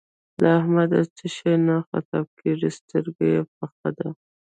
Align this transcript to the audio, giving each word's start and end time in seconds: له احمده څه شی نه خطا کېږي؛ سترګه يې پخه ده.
له 0.41 0.49
احمده 0.59 0.99
څه 1.17 1.25
شی 1.35 1.53
نه 1.67 1.75
خطا 1.87 2.19
کېږي؛ 2.37 2.69
سترګه 2.79 3.23
يې 3.33 3.41
پخه 3.55 3.89
ده. 3.97 4.09